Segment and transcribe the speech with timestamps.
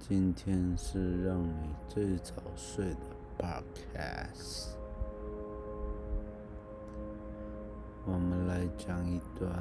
[0.00, 3.00] 今天是让你最早睡的
[3.36, 4.68] Podcast，
[8.06, 9.52] 我们来讲一段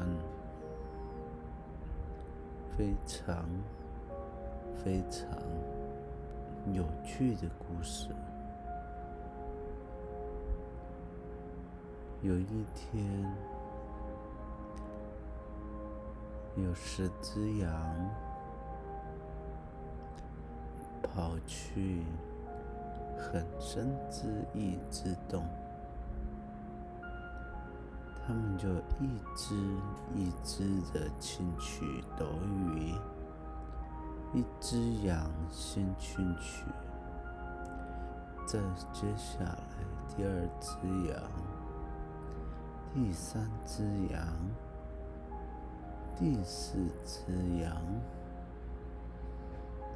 [2.77, 3.45] 非常
[4.81, 5.37] 非常
[6.73, 8.07] 有趣的故事。
[12.21, 13.25] 有一天，
[16.55, 18.26] 有十只羊。
[21.17, 22.03] 跑去
[23.17, 25.43] 很深之意之洞，
[28.23, 28.69] 他们就
[28.99, 29.55] 一只
[30.13, 32.93] 一只的进去斗鱼，
[34.31, 36.63] 一只羊先进去，
[38.45, 38.59] 再
[38.93, 39.57] 接下来
[40.15, 41.23] 第二只羊，
[42.93, 44.23] 第三只羊，
[46.15, 47.75] 第四只羊。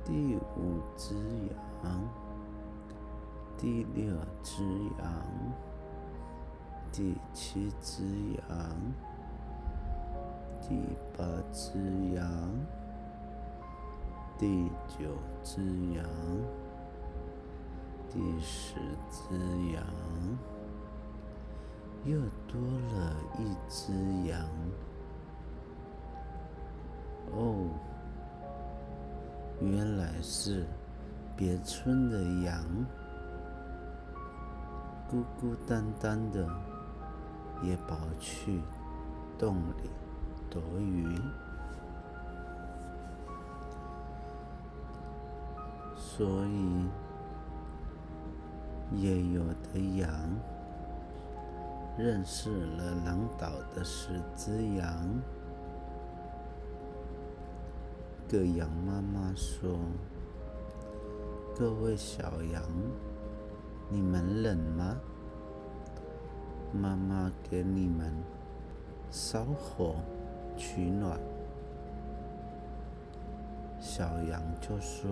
[0.04, 1.16] 第五只
[1.84, 2.02] 羊，
[3.58, 4.64] 第六只
[5.00, 5.08] 羊，
[6.92, 8.04] 第七只
[8.50, 8.76] 羊，
[10.60, 10.76] 第
[11.16, 11.78] 八只
[12.16, 12.26] 羊，
[14.38, 15.62] 第九只
[15.94, 16.04] 羊，
[18.10, 18.80] 第十
[19.12, 19.36] 只
[19.72, 19.86] 羊，
[22.04, 23.94] 又多了一只
[24.28, 24.46] 羊。
[27.32, 27.70] 哦。
[29.62, 30.66] 原来是
[31.38, 32.66] 别村的羊，
[35.08, 36.48] 孤孤单单的
[37.62, 38.60] 也跑去
[39.38, 39.90] 洞里
[40.50, 41.16] 躲雨，
[45.96, 46.88] 所以
[48.96, 50.10] 也有的羊
[52.00, 55.22] 认识了狼岛的十只羊。
[58.32, 59.78] 个羊妈妈说
[61.54, 62.64] ：“各位小羊，
[63.90, 64.98] 你们冷吗？
[66.72, 68.10] 妈妈给你们
[69.10, 69.96] 烧火
[70.56, 71.20] 取暖。”
[73.82, 75.12] 小羊就说：“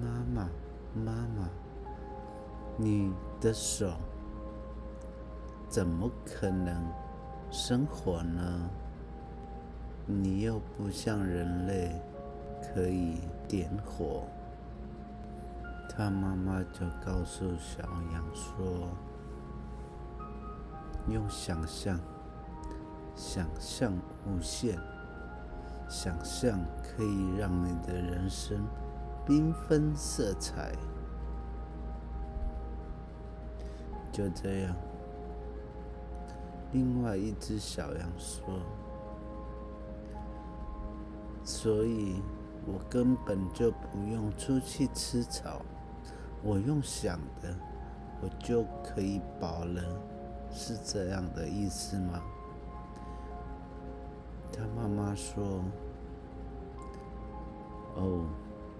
[0.00, 0.48] 妈妈，
[0.94, 1.50] 妈妈，
[2.76, 3.90] 你的手
[5.68, 6.80] 怎么可能
[7.50, 8.70] 生火呢？”
[10.10, 11.92] 你又不像人类
[12.60, 14.24] 可以点火，
[15.88, 17.82] 他妈妈就告诉小
[18.12, 18.88] 羊说
[21.08, 21.98] ：“用想象，
[23.14, 23.92] 想象
[24.26, 24.78] 无限，
[25.88, 28.58] 想象可以让你的人生
[29.26, 30.74] 缤纷色彩。”
[34.12, 34.76] 就这样，
[36.72, 38.44] 另外一只小羊说。
[41.50, 42.22] 所以，
[42.64, 45.60] 我根本就不用出去吃草，
[46.44, 47.52] 我用想的，
[48.22, 49.82] 我就可以饱了，
[50.52, 52.22] 是这样的意思吗？
[54.52, 55.64] 他妈妈说
[57.98, 58.24] ：“哦，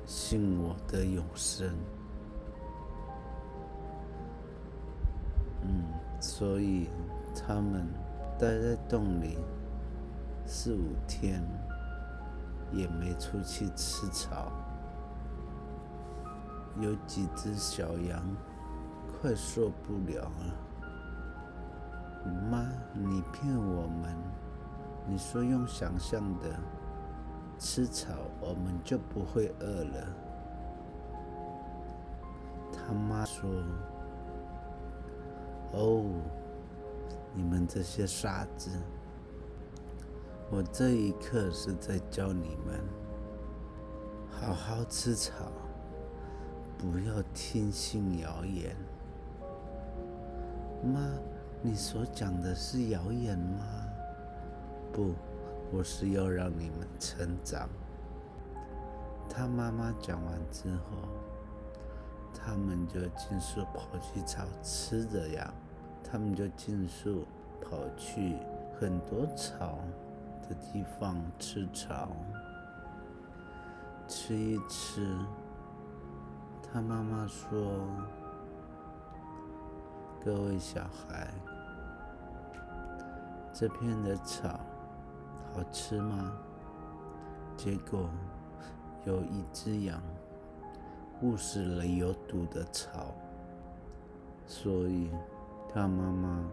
[0.06, 1.74] 信我的永生。”
[5.62, 5.82] 嗯，
[6.20, 6.88] 所以
[7.34, 7.84] 他们
[8.38, 9.38] 待在洞里
[10.46, 11.42] 四五天。
[12.72, 14.52] 也没出去吃草，
[16.78, 18.22] 有几只小羊
[19.20, 20.54] 快受不了了。
[22.50, 24.14] 妈，你骗我们！
[25.06, 26.50] 你说用想象的
[27.58, 30.06] 吃草，我们就不会饿了。
[32.72, 33.50] 他妈说
[35.72, 36.04] ：“哦，
[37.34, 38.70] 你们这些傻子！”
[40.52, 42.80] 我这一刻是在教你们
[44.28, 45.32] 好好吃草，
[46.76, 48.74] 不要听信谣言。
[50.82, 51.08] 妈，
[51.62, 53.60] 你所讲的是谣言吗？
[54.92, 55.14] 不，
[55.70, 57.68] 我是要让你们成长。
[59.28, 61.08] 他妈妈讲完之后，
[62.34, 65.54] 他们就尽速跑去找吃的呀。
[66.02, 67.24] 他们就尽速
[67.62, 68.36] 跑去
[68.80, 69.78] 很多草。
[70.50, 72.08] 的地方吃草，
[74.08, 75.16] 吃一吃。
[76.60, 77.86] 他妈妈说
[80.24, 81.28] ：“各位小孩，
[83.52, 84.58] 这片的草
[85.54, 86.32] 好吃吗？”
[87.56, 88.10] 结果
[89.04, 90.02] 有一只羊
[91.22, 93.14] 误食了有毒的草，
[94.46, 95.12] 所以
[95.72, 96.44] 他妈妈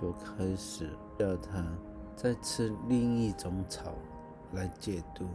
[0.00, 0.88] 就开始
[1.18, 1.62] 叫他。
[2.22, 3.94] 再吃另一种草
[4.52, 5.26] 来解毒。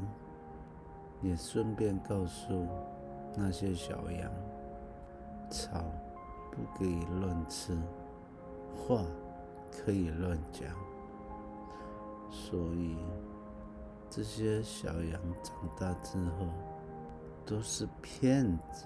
[1.21, 2.67] 也顺便告诉
[3.35, 4.31] 那些小羊，
[5.49, 5.83] 草
[6.51, 7.75] 不可以乱吃，
[8.75, 9.03] 话
[9.71, 10.69] 可以乱讲。
[12.29, 12.95] 所以
[14.09, 16.47] 这些小羊长大之后
[17.45, 18.85] 都是骗子，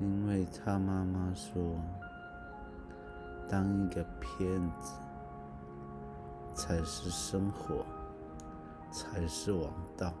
[0.00, 1.76] 因为他妈妈说，
[3.48, 4.92] 当一个骗子
[6.54, 7.84] 才是生活。
[8.92, 10.12] 才是王道。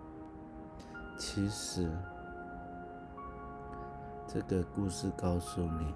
[1.18, 1.90] 其实，
[4.26, 5.94] 这个故事告诉你，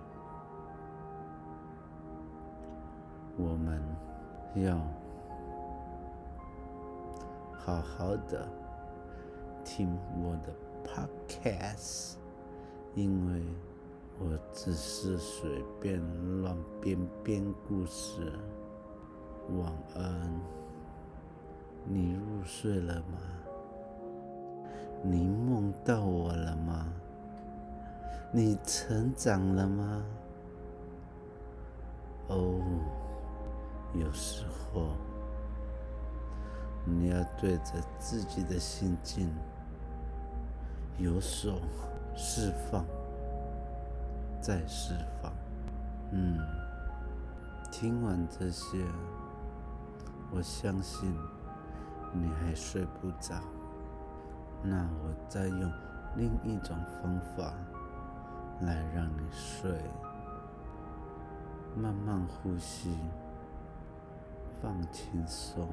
[3.39, 3.83] 我们
[4.57, 4.79] 要
[7.59, 8.47] 好好的
[9.65, 10.53] 听我的
[10.85, 12.17] podcast，
[12.95, 13.43] 因为
[14.19, 16.01] 我只是随便
[16.41, 18.33] 乱编编故事。
[19.59, 20.41] 晚安。
[21.85, 23.19] 你入睡了吗？
[25.03, 26.93] 你梦到我了吗？
[28.33, 30.03] 你成长了吗？
[32.29, 32.61] 哦，
[33.95, 34.89] 有时候
[36.85, 39.33] 你要对着自己的心境
[40.99, 41.61] 有所
[42.17, 42.85] 释放，
[44.47, 45.33] 再释放。
[46.13, 46.39] 嗯，
[47.73, 48.79] 听完这些，
[50.31, 51.13] 我相信。
[52.13, 53.35] 你还睡不着，
[54.63, 55.73] 那我再用
[56.15, 57.53] 另一种方法
[58.63, 59.71] 来让你睡。
[61.75, 62.97] 慢慢呼吸，
[64.63, 65.69] 放轻松，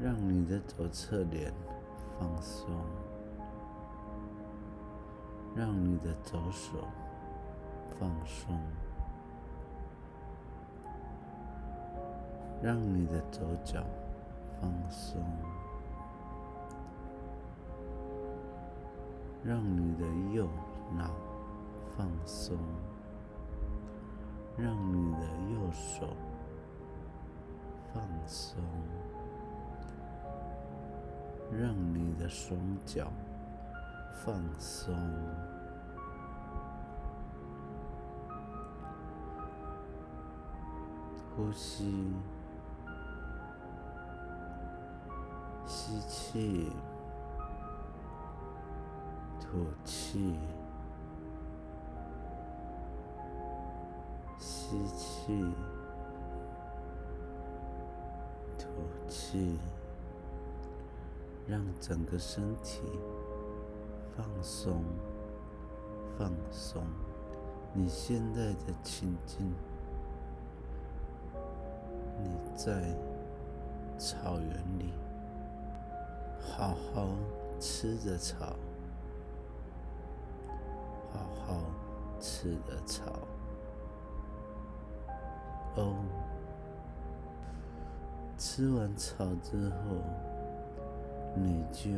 [0.00, 1.52] 让你的左侧脸
[2.18, 2.66] 放松，
[5.56, 6.78] 让你的左手
[7.98, 8.60] 放松，
[12.62, 13.82] 让你的左脚。
[14.58, 15.22] 放松，
[19.44, 20.48] 让你的右
[20.96, 21.10] 脑
[21.94, 22.56] 放松，
[24.56, 25.20] 让你的
[25.52, 26.08] 右手
[27.92, 28.58] 放松，
[31.52, 33.12] 让你的双脚
[34.24, 34.94] 放松，
[41.36, 42.14] 呼吸。
[45.68, 46.72] 吸气，
[49.40, 50.38] 吐气，
[54.38, 55.54] 吸气，
[58.56, 58.66] 吐
[59.08, 59.58] 气，
[61.46, 62.82] 让整个身体
[64.16, 64.82] 放松，
[66.16, 66.82] 放松。
[67.74, 69.52] 你现在的情境，
[72.22, 72.82] 你在
[73.98, 74.94] 草原里。
[76.40, 77.08] 好好
[77.60, 78.56] 吃着草，
[81.12, 81.60] 好好
[82.18, 83.04] 吃着草。
[85.74, 85.94] 哦，
[88.38, 89.76] 吃完草之后，
[91.34, 91.90] 你就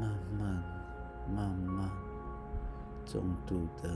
[0.00, 0.62] 慢慢、
[1.34, 1.90] 慢慢、
[3.06, 3.88] 重度的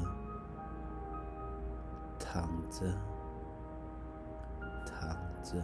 [2.19, 2.93] 躺着，
[4.87, 5.62] 躺着。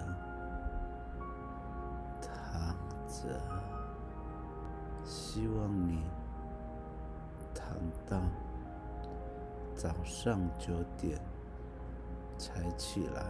[2.20, 2.74] 躺
[3.08, 3.40] 着，
[5.04, 6.04] 希望你
[7.52, 7.66] 躺
[8.08, 8.20] 到
[9.74, 11.20] 早上九点
[12.38, 13.24] 才起来，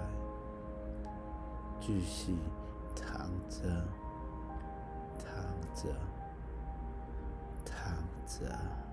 [1.81, 2.37] 继续
[2.95, 3.83] 躺着，
[5.19, 5.43] 躺
[5.75, 5.89] 着，
[8.39, 8.84] 是啊。